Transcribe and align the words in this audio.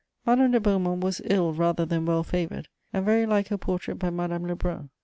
Madame 0.25 0.49
de 0.51 0.59
Beaumont 0.59 1.01
was 1.03 1.21
ill 1.25 1.53
rather 1.53 1.85
than 1.85 2.07
well 2.07 2.23
favoured, 2.23 2.69
and 2.91 3.05
very 3.05 3.27
like 3.27 3.49
her 3.49 3.57
portrait 3.59 3.99
by 3.99 4.09
Madame 4.09 4.47
Lebrun. 4.47 4.89